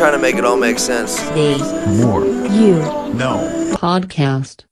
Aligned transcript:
trying 0.00 0.12
to 0.12 0.18
make 0.18 0.36
it 0.36 0.46
all 0.46 0.56
make 0.56 0.78
sense. 0.78 1.20
The 1.32 1.58
Moore. 2.00 2.24
You 2.24 2.76
No. 3.12 3.74
Podcast. 3.74 4.64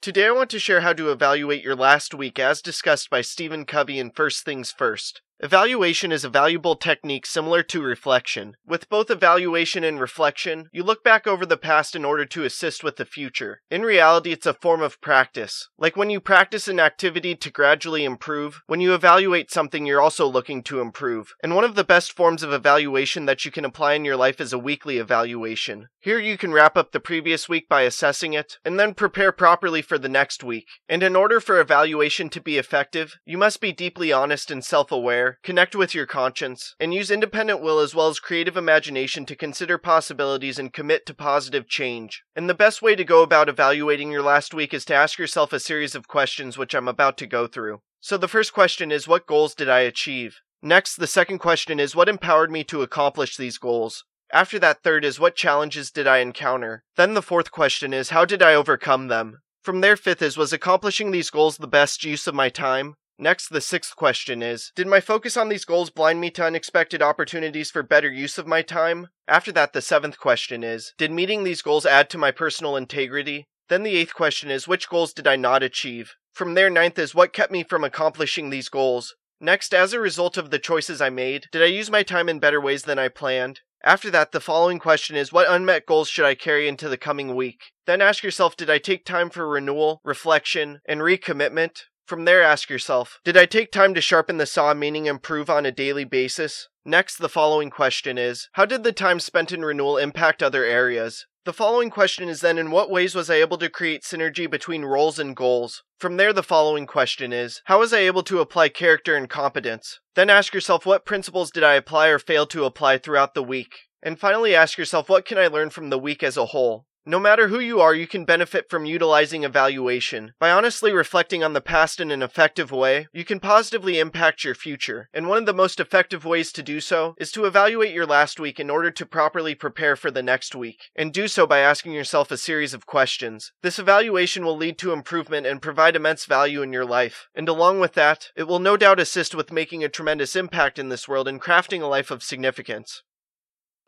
Today 0.00 0.28
I 0.28 0.30
want 0.30 0.48
to 0.48 0.58
share 0.58 0.80
how 0.80 0.94
to 0.94 1.10
evaluate 1.10 1.62
your 1.62 1.76
last 1.76 2.14
week 2.14 2.38
as 2.38 2.62
discussed 2.62 3.10
by 3.10 3.20
Stephen 3.20 3.66
Covey 3.66 3.98
in 3.98 4.10
First 4.10 4.42
Things 4.42 4.72
First. 4.72 5.20
Evaluation 5.42 6.12
is 6.12 6.22
a 6.22 6.28
valuable 6.28 6.76
technique 6.76 7.24
similar 7.24 7.62
to 7.62 7.80
reflection. 7.80 8.56
With 8.66 8.90
both 8.90 9.10
evaluation 9.10 9.82
and 9.84 9.98
reflection, 9.98 10.68
you 10.70 10.82
look 10.82 11.02
back 11.02 11.26
over 11.26 11.46
the 11.46 11.56
past 11.56 11.96
in 11.96 12.04
order 12.04 12.26
to 12.26 12.44
assist 12.44 12.84
with 12.84 12.96
the 12.96 13.06
future. 13.06 13.62
In 13.70 13.80
reality, 13.80 14.32
it's 14.32 14.44
a 14.44 14.52
form 14.52 14.82
of 14.82 15.00
practice. 15.00 15.70
Like 15.78 15.96
when 15.96 16.10
you 16.10 16.20
practice 16.20 16.68
an 16.68 16.78
activity 16.78 17.34
to 17.36 17.50
gradually 17.50 18.04
improve, 18.04 18.60
when 18.66 18.82
you 18.82 18.92
evaluate 18.92 19.50
something, 19.50 19.86
you're 19.86 20.02
also 20.02 20.26
looking 20.26 20.62
to 20.64 20.82
improve. 20.82 21.32
And 21.42 21.54
one 21.54 21.64
of 21.64 21.74
the 21.74 21.84
best 21.84 22.14
forms 22.14 22.42
of 22.42 22.52
evaluation 22.52 23.24
that 23.24 23.42
you 23.46 23.50
can 23.50 23.64
apply 23.64 23.94
in 23.94 24.04
your 24.04 24.16
life 24.16 24.42
is 24.42 24.52
a 24.52 24.58
weekly 24.58 24.98
evaluation. 24.98 25.88
Here 26.00 26.18
you 26.18 26.36
can 26.36 26.52
wrap 26.52 26.76
up 26.76 26.92
the 26.92 27.00
previous 27.00 27.48
week 27.48 27.66
by 27.66 27.82
assessing 27.82 28.34
it, 28.34 28.58
and 28.62 28.78
then 28.78 28.92
prepare 28.92 29.32
properly 29.32 29.80
for 29.80 29.96
the 29.96 30.08
next 30.08 30.44
week. 30.44 30.66
And 30.86 31.02
in 31.02 31.16
order 31.16 31.40
for 31.40 31.58
evaluation 31.58 32.28
to 32.30 32.42
be 32.42 32.58
effective, 32.58 33.16
you 33.24 33.38
must 33.38 33.60
be 33.60 33.72
deeply 33.72 34.12
honest 34.12 34.50
and 34.50 34.62
self 34.62 34.92
aware, 34.92 35.29
connect 35.42 35.74
with 35.74 35.94
your 35.94 36.06
conscience, 36.06 36.74
and 36.80 36.92
use 36.92 37.10
independent 37.10 37.60
will 37.60 37.78
as 37.78 37.94
well 37.94 38.08
as 38.08 38.18
creative 38.18 38.56
imagination 38.56 39.26
to 39.26 39.36
consider 39.36 39.78
possibilities 39.78 40.58
and 40.58 40.72
commit 40.72 41.06
to 41.06 41.14
positive 41.14 41.68
change. 41.68 42.22
And 42.34 42.48
the 42.48 42.54
best 42.54 42.82
way 42.82 42.96
to 42.96 43.04
go 43.04 43.22
about 43.22 43.48
evaluating 43.48 44.10
your 44.10 44.22
last 44.22 44.54
week 44.54 44.74
is 44.74 44.84
to 44.86 44.94
ask 44.94 45.18
yourself 45.18 45.52
a 45.52 45.60
series 45.60 45.94
of 45.94 46.08
questions 46.08 46.58
which 46.58 46.74
I'm 46.74 46.88
about 46.88 47.16
to 47.18 47.26
go 47.26 47.46
through. 47.46 47.80
So 48.00 48.16
the 48.16 48.28
first 48.28 48.52
question 48.52 48.90
is 48.90 49.06
what 49.06 49.26
goals 49.26 49.54
did 49.54 49.68
I 49.68 49.80
achieve? 49.80 50.40
Next, 50.62 50.96
the 50.96 51.06
second 51.06 51.38
question 51.38 51.80
is 51.80 51.96
what 51.96 52.08
empowered 52.08 52.50
me 52.50 52.64
to 52.64 52.82
accomplish 52.82 53.36
these 53.36 53.58
goals? 53.58 54.04
After 54.32 54.58
that, 54.58 54.82
third 54.82 55.04
is 55.04 55.18
what 55.18 55.34
challenges 55.34 55.90
did 55.90 56.06
I 56.06 56.18
encounter? 56.18 56.84
Then 56.96 57.14
the 57.14 57.22
fourth 57.22 57.50
question 57.50 57.92
is 57.92 58.10
how 58.10 58.24
did 58.24 58.42
I 58.42 58.54
overcome 58.54 59.08
them? 59.08 59.40
From 59.62 59.80
there, 59.80 59.96
fifth 59.96 60.22
is 60.22 60.36
was 60.36 60.52
accomplishing 60.52 61.10
these 61.10 61.30
goals 61.30 61.58
the 61.58 61.66
best 61.66 62.04
use 62.04 62.26
of 62.26 62.34
my 62.34 62.48
time? 62.48 62.94
Next, 63.22 63.50
the 63.50 63.60
sixth 63.60 63.96
question 63.96 64.42
is 64.42 64.72
Did 64.74 64.86
my 64.86 64.98
focus 64.98 65.36
on 65.36 65.50
these 65.50 65.66
goals 65.66 65.90
blind 65.90 66.22
me 66.22 66.30
to 66.30 66.44
unexpected 66.46 67.02
opportunities 67.02 67.70
for 67.70 67.82
better 67.82 68.10
use 68.10 68.38
of 68.38 68.46
my 68.46 68.62
time? 68.62 69.08
After 69.28 69.52
that, 69.52 69.74
the 69.74 69.82
seventh 69.82 70.18
question 70.18 70.64
is 70.64 70.94
Did 70.96 71.12
meeting 71.12 71.44
these 71.44 71.60
goals 71.60 71.84
add 71.84 72.08
to 72.10 72.18
my 72.18 72.30
personal 72.30 72.78
integrity? 72.78 73.46
Then 73.68 73.82
the 73.82 73.94
eighth 73.94 74.14
question 74.14 74.50
is 74.50 74.66
Which 74.66 74.88
goals 74.88 75.12
did 75.12 75.26
I 75.26 75.36
not 75.36 75.62
achieve? 75.62 76.14
From 76.32 76.54
there, 76.54 76.70
ninth 76.70 76.98
is 76.98 77.14
What 77.14 77.34
kept 77.34 77.52
me 77.52 77.62
from 77.62 77.84
accomplishing 77.84 78.48
these 78.48 78.70
goals? 78.70 79.14
Next, 79.38 79.74
as 79.74 79.92
a 79.92 80.00
result 80.00 80.38
of 80.38 80.48
the 80.48 80.58
choices 80.58 81.02
I 81.02 81.10
made, 81.10 81.44
did 81.52 81.62
I 81.62 81.66
use 81.66 81.90
my 81.90 82.02
time 82.02 82.26
in 82.26 82.38
better 82.38 82.60
ways 82.60 82.84
than 82.84 82.98
I 82.98 83.08
planned? 83.08 83.60
After 83.84 84.10
that, 84.12 84.32
the 84.32 84.40
following 84.40 84.78
question 84.78 85.14
is 85.14 85.30
What 85.30 85.46
unmet 85.46 85.84
goals 85.84 86.08
should 86.08 86.24
I 86.24 86.34
carry 86.34 86.66
into 86.66 86.88
the 86.88 86.96
coming 86.96 87.36
week? 87.36 87.64
Then 87.84 88.00
ask 88.00 88.22
yourself 88.22 88.56
Did 88.56 88.70
I 88.70 88.78
take 88.78 89.04
time 89.04 89.28
for 89.28 89.46
renewal, 89.46 90.00
reflection, 90.04 90.80
and 90.86 91.02
recommitment? 91.02 91.82
From 92.10 92.24
there, 92.24 92.42
ask 92.42 92.68
yourself 92.68 93.20
Did 93.22 93.36
I 93.36 93.46
take 93.46 93.70
time 93.70 93.94
to 93.94 94.00
sharpen 94.00 94.38
the 94.38 94.44
saw, 94.44 94.74
meaning 94.74 95.06
improve 95.06 95.48
on 95.48 95.64
a 95.64 95.70
daily 95.70 96.02
basis? 96.02 96.68
Next, 96.84 97.18
the 97.18 97.28
following 97.28 97.70
question 97.70 98.18
is 98.18 98.48
How 98.54 98.64
did 98.64 98.82
the 98.82 98.90
time 98.90 99.20
spent 99.20 99.52
in 99.52 99.64
renewal 99.64 99.96
impact 99.96 100.42
other 100.42 100.64
areas? 100.64 101.26
The 101.44 101.52
following 101.52 101.88
question 101.88 102.28
is 102.28 102.40
then 102.40 102.58
In 102.58 102.72
what 102.72 102.90
ways 102.90 103.14
was 103.14 103.30
I 103.30 103.36
able 103.36 103.58
to 103.58 103.70
create 103.70 104.02
synergy 104.02 104.50
between 104.50 104.84
roles 104.84 105.20
and 105.20 105.36
goals? 105.36 105.84
From 106.00 106.16
there, 106.16 106.32
the 106.32 106.42
following 106.42 106.84
question 106.84 107.32
is 107.32 107.62
How 107.66 107.78
was 107.78 107.92
I 107.92 107.98
able 107.98 108.24
to 108.24 108.40
apply 108.40 108.70
character 108.70 109.14
and 109.14 109.30
competence? 109.30 110.00
Then 110.16 110.30
ask 110.30 110.52
yourself 110.52 110.84
What 110.84 111.06
principles 111.06 111.52
did 111.52 111.62
I 111.62 111.74
apply 111.74 112.08
or 112.08 112.18
fail 112.18 112.44
to 112.46 112.64
apply 112.64 112.98
throughout 112.98 113.34
the 113.34 113.44
week? 113.44 113.82
And 114.02 114.18
finally, 114.18 114.52
ask 114.52 114.76
yourself 114.76 115.08
What 115.08 115.24
can 115.24 115.38
I 115.38 115.46
learn 115.46 115.70
from 115.70 115.90
the 115.90 115.98
week 115.98 116.24
as 116.24 116.36
a 116.36 116.46
whole? 116.46 116.86
No 117.06 117.18
matter 117.18 117.48
who 117.48 117.58
you 117.58 117.80
are, 117.80 117.94
you 117.94 118.06
can 118.06 118.26
benefit 118.26 118.68
from 118.68 118.84
utilizing 118.84 119.42
evaluation. 119.42 120.34
By 120.38 120.50
honestly 120.50 120.92
reflecting 120.92 121.42
on 121.42 121.54
the 121.54 121.62
past 121.62 121.98
in 121.98 122.10
an 122.10 122.22
effective 122.22 122.70
way, 122.70 123.08
you 123.12 123.24
can 123.24 123.40
positively 123.40 123.98
impact 123.98 124.44
your 124.44 124.54
future. 124.54 125.08
And 125.14 125.26
one 125.26 125.38
of 125.38 125.46
the 125.46 125.54
most 125.54 125.80
effective 125.80 126.26
ways 126.26 126.52
to 126.52 126.62
do 126.62 126.78
so 126.78 127.14
is 127.16 127.32
to 127.32 127.46
evaluate 127.46 127.94
your 127.94 128.04
last 128.04 128.38
week 128.38 128.60
in 128.60 128.68
order 128.68 128.90
to 128.90 129.06
properly 129.06 129.54
prepare 129.54 129.96
for 129.96 130.10
the 130.10 130.22
next 130.22 130.54
week. 130.54 130.90
And 130.94 131.10
do 131.10 131.26
so 131.26 131.46
by 131.46 131.60
asking 131.60 131.92
yourself 131.92 132.30
a 132.30 132.36
series 132.36 132.74
of 132.74 132.84
questions. 132.84 133.50
This 133.62 133.78
evaluation 133.78 134.44
will 134.44 134.56
lead 134.56 134.76
to 134.78 134.92
improvement 134.92 135.46
and 135.46 135.62
provide 135.62 135.96
immense 135.96 136.26
value 136.26 136.60
in 136.60 136.70
your 136.70 136.84
life. 136.84 137.28
And 137.34 137.48
along 137.48 137.80
with 137.80 137.94
that, 137.94 138.30
it 138.36 138.46
will 138.46 138.58
no 138.58 138.76
doubt 138.76 139.00
assist 139.00 139.34
with 139.34 139.50
making 139.50 139.82
a 139.82 139.88
tremendous 139.88 140.36
impact 140.36 140.78
in 140.78 140.90
this 140.90 141.08
world 141.08 141.28
and 141.28 141.40
crafting 141.40 141.80
a 141.80 141.86
life 141.86 142.10
of 142.10 142.22
significance. 142.22 143.02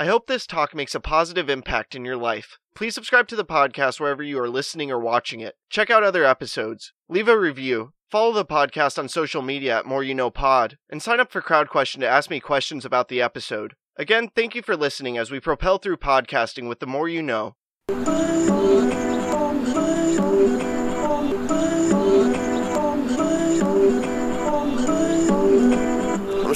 I 0.00 0.06
hope 0.06 0.26
this 0.26 0.46
talk 0.46 0.74
makes 0.74 0.94
a 0.94 0.98
positive 0.98 1.50
impact 1.50 1.94
in 1.94 2.06
your 2.06 2.16
life. 2.16 2.56
Please 2.74 2.94
subscribe 2.94 3.28
to 3.28 3.36
the 3.36 3.44
podcast 3.44 4.00
wherever 4.00 4.22
you 4.22 4.40
are 4.40 4.48
listening 4.48 4.90
or 4.90 4.98
watching 4.98 5.40
it. 5.40 5.56
Check 5.68 5.90
out 5.90 6.02
other 6.02 6.24
episodes. 6.24 6.94
Leave 7.10 7.28
a 7.28 7.38
review. 7.38 7.92
Follow 8.10 8.32
the 8.32 8.46
podcast 8.46 8.98
on 8.98 9.10
social 9.10 9.42
media 9.42 9.80
at 9.80 9.84
Moore 9.84 10.02
You 10.02 10.14
Know 10.14 10.30
Pod, 10.30 10.78
and 10.88 11.02
sign 11.02 11.20
up 11.20 11.30
for 11.30 11.42
CrowdQuestion 11.42 12.00
to 12.00 12.08
ask 12.08 12.30
me 12.30 12.40
questions 12.40 12.86
about 12.86 13.08
the 13.08 13.20
episode. 13.20 13.74
Again, 13.98 14.30
thank 14.34 14.54
you 14.54 14.62
for 14.62 14.74
listening 14.74 15.18
as 15.18 15.30
we 15.30 15.38
propel 15.38 15.76
through 15.76 15.98
podcasting 15.98 16.66
with 16.66 16.80
the 16.80 16.86
more 16.86 17.06
you 17.06 17.20
know. 17.20 17.56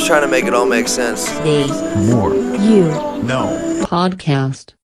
Trying 0.06 0.20
to 0.20 0.28
make 0.28 0.44
it 0.44 0.52
all 0.52 0.66
make 0.66 0.86
sense. 0.86 1.30
The 1.38 1.66
Moore. 2.10 2.34
You 2.34 2.88
No. 3.22 3.82
Podcast. 3.86 4.74